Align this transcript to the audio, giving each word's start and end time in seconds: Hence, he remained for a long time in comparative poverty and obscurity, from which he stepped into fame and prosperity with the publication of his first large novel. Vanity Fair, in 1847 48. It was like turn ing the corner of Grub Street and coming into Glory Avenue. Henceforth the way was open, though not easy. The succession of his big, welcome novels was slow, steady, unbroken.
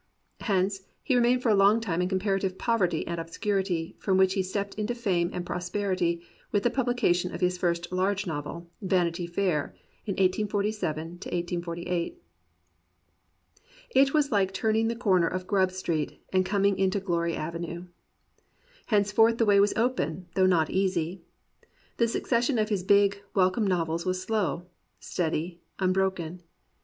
Hence, 0.39 0.81
he 1.03 1.13
remained 1.13 1.43
for 1.43 1.49
a 1.49 1.53
long 1.53 1.79
time 1.79 2.01
in 2.01 2.09
comparative 2.09 2.57
poverty 2.57 3.05
and 3.05 3.19
obscurity, 3.21 3.95
from 3.99 4.17
which 4.17 4.33
he 4.33 4.41
stepped 4.41 4.73
into 4.73 4.95
fame 4.95 5.29
and 5.31 5.45
prosperity 5.45 6.23
with 6.51 6.63
the 6.63 6.71
publication 6.71 7.31
of 7.31 7.39
his 7.41 7.55
first 7.55 7.91
large 7.91 8.25
novel. 8.25 8.67
Vanity 8.81 9.27
Fair, 9.27 9.75
in 10.07 10.13
1847 10.13 11.19
48. 11.61 12.17
It 13.91 14.11
was 14.11 14.31
like 14.31 14.51
turn 14.51 14.75
ing 14.77 14.87
the 14.87 14.95
corner 14.95 15.27
of 15.27 15.45
Grub 15.45 15.69
Street 15.71 16.19
and 16.33 16.43
coming 16.43 16.79
into 16.79 16.99
Glory 16.99 17.35
Avenue. 17.35 17.85
Henceforth 18.87 19.37
the 19.37 19.45
way 19.45 19.59
was 19.59 19.75
open, 19.75 20.25
though 20.33 20.47
not 20.47 20.71
easy. 20.71 21.21
The 21.97 22.07
succession 22.07 22.57
of 22.57 22.69
his 22.69 22.81
big, 22.81 23.21
welcome 23.35 23.67
novels 23.67 24.07
was 24.07 24.19
slow, 24.19 24.65
steady, 24.99 25.61
unbroken. 25.77 26.41